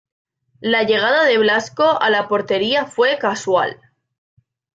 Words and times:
La 0.61 0.81
llegada 0.81 1.25
de 1.25 1.37
Blasco 1.37 1.83
a 2.01 2.09
la 2.09 2.27
portería 2.27 2.85
fue 2.87 3.19
casual. 3.19 3.79